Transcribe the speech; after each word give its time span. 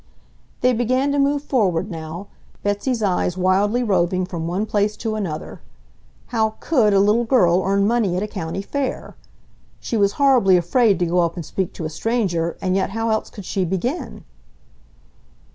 They 0.61 0.73
began 0.73 1.11
to 1.11 1.19
move 1.19 1.43
forward 1.43 1.91
now, 1.91 2.25
Betsy's 2.63 3.03
eyes 3.03 3.37
wildly 3.37 3.83
roving 3.83 4.25
from 4.25 4.47
one 4.47 4.65
place 4.65 4.97
to 4.97 5.13
another. 5.13 5.61
How 6.33 6.55
COULD 6.59 6.93
a 6.95 6.99
little 6.99 7.23
girl 7.23 7.61
earn 7.63 7.85
money 7.85 8.17
at 8.17 8.23
a 8.23 8.27
county 8.27 8.63
fair! 8.63 9.15
She 9.79 9.97
was 9.97 10.13
horribly 10.13 10.57
afraid 10.57 10.97
to 10.97 11.05
go 11.05 11.19
up 11.19 11.35
and 11.35 11.45
speak 11.45 11.71
to 11.73 11.85
a 11.85 11.89
stranger, 11.91 12.57
and 12.63 12.75
yet 12.75 12.89
how 12.89 13.11
else 13.11 13.29
could 13.29 13.45
she 13.45 13.63
begin? 13.63 14.23